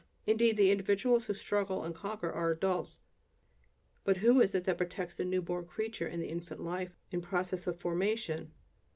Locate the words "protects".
4.79-5.17